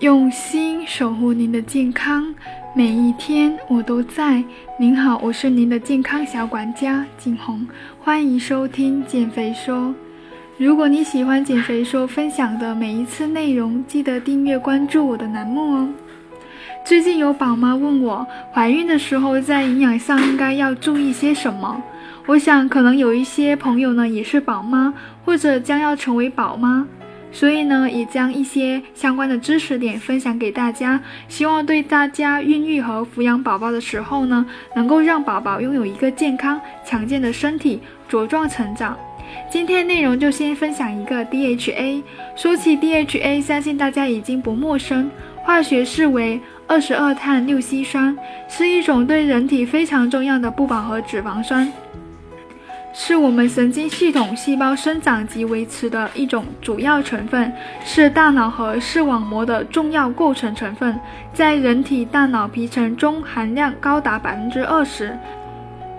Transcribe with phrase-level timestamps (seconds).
[0.00, 2.32] 用心守护您的健康，
[2.72, 4.44] 每一天我都在。
[4.78, 7.66] 您好，我是您的健康小管家景红，
[7.98, 9.92] 欢迎收听减肥说。
[10.56, 15.88] 如果你喜欢减肥说分享的每一次内容，记得订阅关注我的栏目哦。
[16.84, 21.82] 最近有宝妈问我，怀孕的时候在营养上应该要注意些什么？
[22.26, 24.94] 我想可能有一些朋友呢也是宝妈，
[25.24, 26.86] 或者将要成为宝妈。
[27.30, 34.44] 所以呢，也将一些相关的知识点分享给大家，希望对大家孕育和抚养宝宝的时候呢，
[34.74, 37.80] 能够让宝宝拥有一个健康强健的身体，
[38.10, 38.96] 茁壮成长。
[39.50, 42.02] 今天内容就先分享一个 DHA。
[42.34, 45.10] 说起 DHA，相信大家已经不陌生，
[45.42, 48.16] 化学式为二十二碳六烯酸，
[48.48, 51.70] 是一种对人体非常重要的不饱和脂肪酸。
[52.92, 57.52] 是我们神经系统细胞生长及维持的一种主要成分，
[57.84, 60.98] 是大脑和视网膜的重要构成成分，
[61.32, 65.16] 在人体大脑皮层中含量高达百分之二十，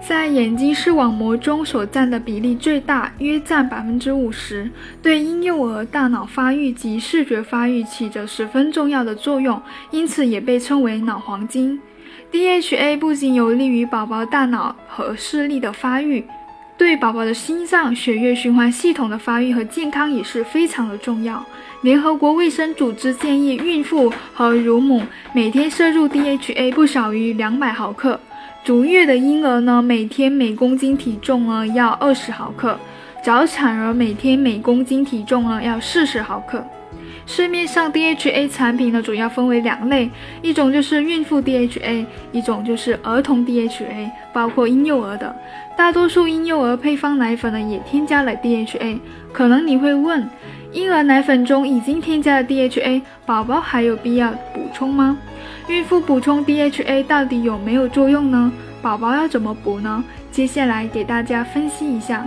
[0.00, 4.70] 在眼睛视网膜中所占的比例最大，约占百分之五十，
[5.02, 11.78] 对婴幼儿大脑发育及视觉发育起着十分重要的作用，因此也被称为脑黄金。
[12.32, 16.24] DHA 不仅有利于宝宝大脑和视力的发育。
[16.78, 21.44] 对宝宝的心脏、血液循环系统的发育和健康也是非常的重要。
[21.82, 25.02] 联合国卫生组织建议孕妇和乳母
[25.32, 28.20] 每天摄入 DHA 不少于两百毫克，
[28.64, 32.78] 足月的婴儿呢，每天每公斤体重呢要二十毫克，
[33.22, 36.62] 早产儿每天每公斤体重呢要四十毫克。
[37.28, 40.08] 市面上 DHA 产品呢，主要分为两类，
[40.42, 45.34] 一种就是孕妇 DHA，一种就是儿童 DHA，包括婴幼儿的。
[45.76, 49.00] 大多数婴幼儿配方奶粉呢，也添加了 DHA。
[49.32, 50.26] 可能你会问，
[50.72, 55.18] 婴儿奶粉中已经添加了 DHA，宝宝还有必要补充吗？
[55.68, 58.52] 孕妇补充 DHA 到底有没有作用呢？
[58.80, 60.02] 宝宝要怎么补呢？
[60.30, 62.24] 接下来给大家分析一下。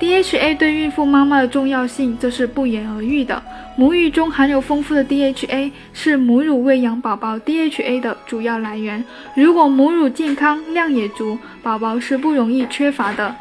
[0.00, 3.42] DHA 对孕妇妈妈的重要性，这是不言而喻的。
[3.78, 9.04] 母乳中含有丰富的 DHA，是母乳喂养宝宝 DHA 的主要来源。
[9.36, 13.36] 如果母乳健康、量也足，宝宝是不容易缺乏的。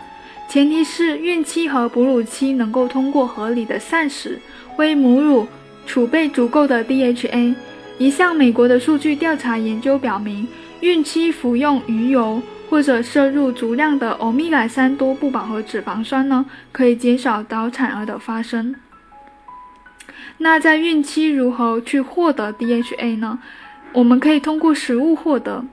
[0.47, 4.39] 前提是孕期和哺乳期能够通过合理的膳食，
[4.77, 5.47] 为母乳
[5.87, 7.55] 储备足够的 DHA。
[7.97, 10.47] 一项美国的数据调查研究表明，
[10.81, 12.39] 孕期服用鱼油。
[12.69, 18.75] 或者摄入足量的欧米伽三多不饱和脂肪酸呢，可以减少早产儿的发生。
[20.39, 23.39] 那在孕期如何去获得 DHA 呢？
[23.93, 25.65] 我们可以通过食物获得。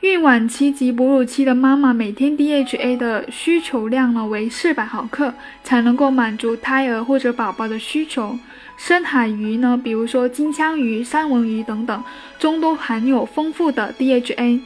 [0.00, 8.38] 孕晚期及哺乳期的妈妈每天 DHA 的需求量呢为四百毫克，才能够满足胎儿或者宝宝的需求。
[8.76, 12.04] 深海鱼呢，比如说金枪鱼、三文鱼等等，
[12.38, 14.60] 中都含有丰富的 DHA。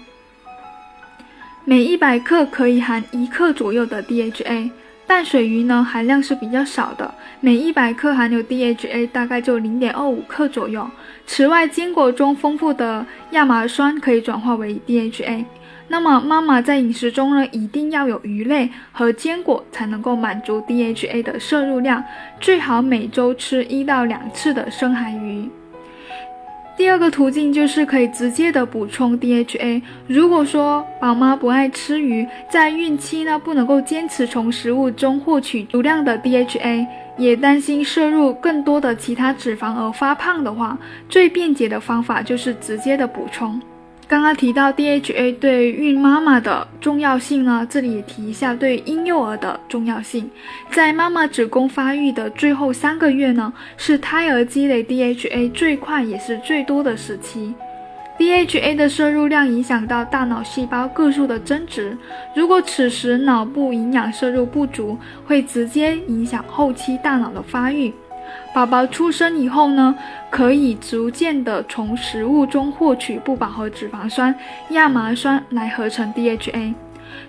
[1.64, 4.70] 每一百克可以含一克左右的 DHA，
[5.08, 10.86] 淡水鱼呢含量是比较少的，每一百克含有 DHA 大概就零点二五克左右。
[11.26, 15.46] 此外，坚果中丰富的亚麻酸可以转化为 DHA。
[15.88, 22.04] 那么，妈妈在饮食中呢，一定要有鱼类和坚果才能够满足 DHA 的摄入量，
[22.38, 25.48] 最好每周吃一到两次的深海鱼。
[26.78, 29.82] 第二个途径就是可以直接的补充 DHA。
[30.06, 40.78] 如果说宝妈不爱吃鱼，在孕期呢不能够坚持从食物中获取足量的 DHA，也担心摄入更多的其他脂肪而发胖的话，
[41.08, 43.60] 最便捷的方法就是直接的补充。
[44.08, 50.30] 刚刚提到 DHA 对孕妈妈的重要性呢，这里也提一下对婴幼儿的重要性。
[50.70, 57.52] 在妈妈子宫发育的最后三个月呢，是胎儿积累 DHA 最快也是最多的时期。
[58.18, 61.94] DHA 的摄入量影响到大脑细胞个数的增值，
[62.34, 67.92] 如果此时脑部营养摄入不足，会直接影响后期大脑的发育。
[68.54, 69.94] 宝宝出生以后呢，
[70.30, 74.34] 可以逐渐的从食物中获取不饱和脂肪酸
[74.70, 76.74] 亚麻酸来合成 DHA。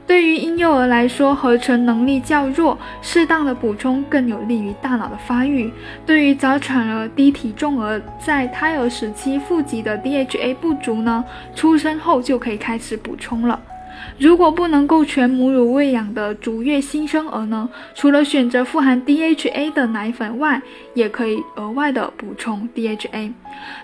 [0.06, 5.72] 对于婴幼儿来说，合成能力较弱，适当的补充更有利于大脑的发育。
[6.06, 11.24] 对于早产儿、低体重儿，在胎儿时期富集的 DHA 不足呢，
[11.56, 13.60] 出生后就可以开始补充了。
[14.18, 20.62] 如果不能够全母乳喂养的足月新生儿呢，除了选择富含 DHA 的奶粉外，
[20.94, 23.32] 也可以额外的补充 DHA。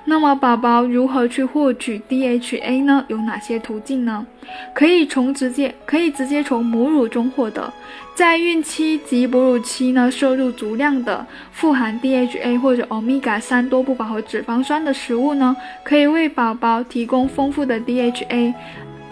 [0.06, 3.06] 那么宝宝如何去获取 DHA 呢？
[3.08, 4.26] 有哪些途径呢？
[4.74, 7.74] 可以从直接可以直接从母乳中获得，
[8.14, 18.54] 在孕期及哺乳期呢，摄入足量的富含 DHA 或者 Omega 三多不饱和脂肪酸的食物呢，可以为宝宝提供丰富的 DHA、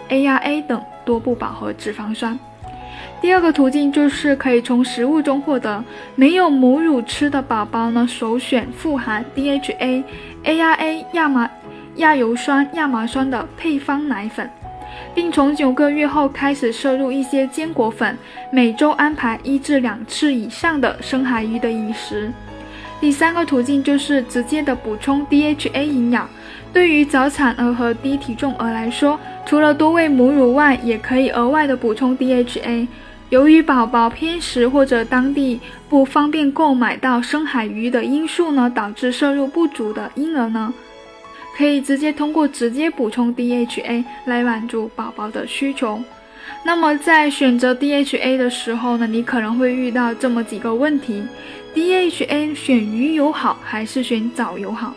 [0.08, 0.80] ARA 等。
[1.04, 2.38] 多不饱和脂肪酸。
[3.20, 5.82] 第二个途径就是可以从食物中获得。
[6.14, 10.04] 没有母乳吃的宝宝呢，首选富含 DHA、
[10.44, 11.50] ARA、亚麻、
[11.96, 14.48] 亚油酸、亚麻酸的配方奶粉，
[15.14, 18.16] 并从九个月后开始摄入一些坚果粉，
[18.50, 22.30] 每周安排一至两次以上的深海鱼的饮食。
[23.00, 26.28] 第三个途径就是直接的补充 DHA 营养。
[26.74, 32.88] 对于早产儿和低体重儿来说，除了多喂母乳外，也可以额外的补充 DHA。
[33.30, 40.74] 由于宝宝偏食或者当地不方便购买到深海鱼的因素呢，导致摄入不足的婴儿呢，
[41.56, 46.02] 可以直接通过直接补充 DHA 来满足宝宝的需求。
[46.64, 51.22] 那么在选择 DHA 的时候呢，你可能会遇到这么几个问题
[51.72, 54.92] ：DHA 选鱼油好还是选藻油好？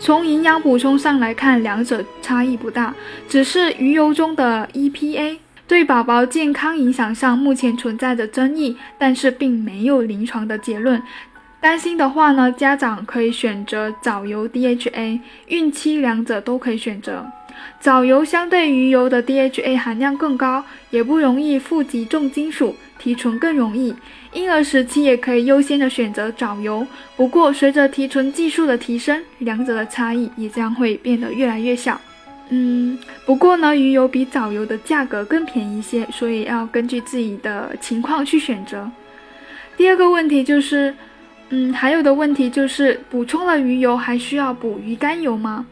[0.00, 2.94] 从营养补充上来看，两者差异不大，
[3.28, 5.36] 只是鱼油中的 EPA
[5.66, 11.02] 对宝宝健康影响上目前存在着争议，但是并没有临床的结论。
[11.60, 15.18] 担心的话呢，家长可以选择藻油 DHA，
[15.48, 17.26] 孕期两者都可以选择。
[17.80, 22.76] 藻油相对鱼油的 DHA 含量更高，也不容易富集重金属，
[23.08, 23.94] 提纯更容易。
[24.34, 31.98] 婴儿时期也可以优先的选择藻油，不过随着提纯技术的提升，两者的差异也将会变得越来越小。
[32.50, 38.90] 嗯，不过呢，鱼油比藻油的价格更便宜一些，所以要根据自己的情况去选择。
[39.78, 40.94] 第二个问题就是，
[41.48, 45.64] 嗯，还有的问题就是补充了鱼油还需要补鱼肝油吗？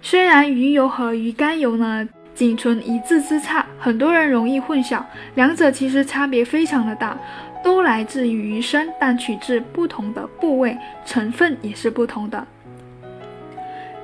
[0.00, 2.08] 虽然鱼油和鱼肝油呢
[2.38, 5.02] 仅存一字之差，很多人容易混淆，
[5.34, 7.18] 两者其实差别非常的大。
[7.64, 12.46] 都来自于鱼身，但取自不同的部位，成分也是不同的。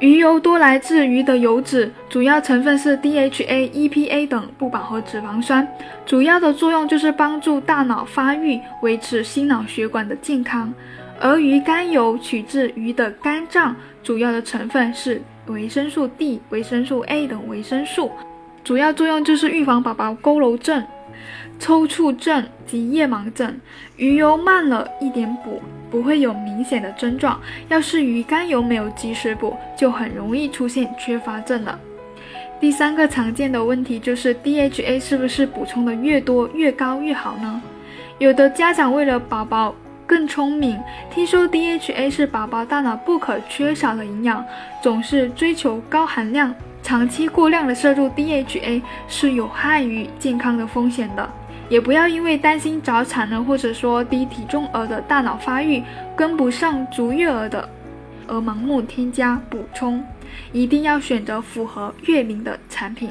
[0.00, 5.68] 鱼油多来自鱼的油脂，主要成分是 DHA、EPA 等不饱和脂肪酸，
[6.04, 10.74] 主要的作用就是帮助大脑发育，维持心脑血管的健康。
[11.20, 18.10] 而鱼肝油取自鱼的肝脏，主要的成分是维生素 D、维生素 A 等维生素，
[18.62, 20.84] 主要作用就是预防宝宝佝偻症。
[21.60, 23.60] 抽搐症及夜盲症，
[23.96, 27.40] 鱼油慢了一点补，不会有明显的症状。
[27.68, 31.78] 要是鱼肝油没有及时补，就很容易出现缺乏症了。
[32.60, 37.62] 第三个常见的问题就是 DHA 是不是补充的越多越高越好呢？
[38.18, 39.74] 有的家长为了宝宝
[40.06, 40.78] 更聪明，
[41.10, 44.44] 听说 DHA 是宝宝大脑不可缺少的营养，
[44.82, 46.54] 总是追求高含量。
[46.82, 51.26] 长期过量的摄入 DHA 是有害于健康的风险的，
[51.70, 55.82] 也不要因为担心早产呢，或者说低体重儿的大脑发育
[56.14, 57.66] 跟不上足月儿的，
[58.26, 60.04] 而盲目添加补充，
[60.52, 63.10] 一定要选择符合月龄的产品。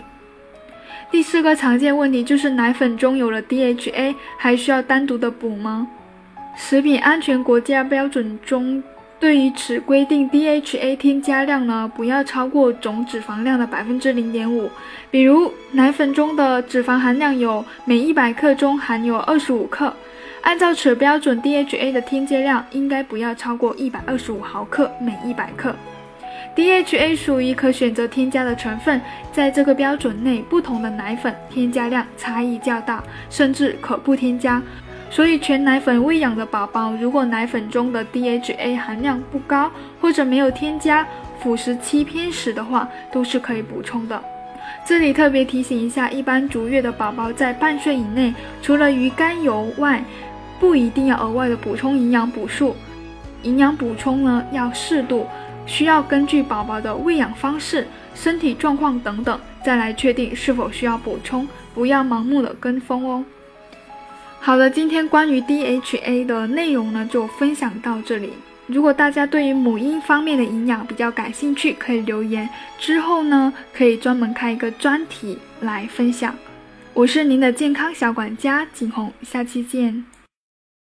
[1.09, 5.87] 第四个常见问题就是奶粉中有了 DHA，还需要单独的补吗？
[6.55, 8.81] 食品安全国家标准中。
[9.19, 14.69] 对于此规定，DHA 添加量呢，不要超过总脂肪量的百分之零点五。
[15.09, 19.93] 比如奶粉中的脂肪含量有每一百克中含有二十五克，
[20.41, 25.73] 按照此标准，DHA 的添加量应该不要超过一百二十五毫克每一百克。
[26.55, 29.01] DHA 属于可选择添加的成分，
[29.31, 34.61] 在这个标准内，不同的奶粉添加量差异较大，甚至可不添加。
[35.13, 39.69] 所以，全奶粉喂养的宝宝，如果奶粉中的 DHA 含量不高，
[40.01, 41.05] 或者没有添加
[41.39, 44.19] 辅食期偏食的话，都是可以补充的。
[44.83, 50.03] 这里特别提醒一下，一般足月的宝宝在半岁以内，除了鱼肝油外，
[50.59, 52.75] 不一定要额外的补充营养补素。
[53.43, 55.27] 营养补充呢，要适度，
[55.67, 63.23] 需要根据宝宝的喂养方式、身体状况等等，再来确定是否需要补充，不要盲目的跟风哦。
[64.45, 68.33] 好了，今天关于 DHA 的内容呢，就分享到这里。
[68.67, 76.35] 如果大家对于母婴方面的营养比较感兴趣，可以留言，之后呢可以专门开一个专题来分享。
[76.93, 80.03] 我是您的健康小管家景红，下期见。